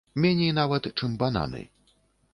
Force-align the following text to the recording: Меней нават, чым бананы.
Меней 0.23 0.53
нават, 0.59 0.89
чым 0.97 1.13
бананы. 1.25 1.61